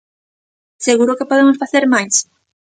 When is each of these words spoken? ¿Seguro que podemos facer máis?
¿Seguro 0.85 1.17
que 1.17 1.29
podemos 1.31 1.59
facer 1.61 1.83
máis? 1.93 2.15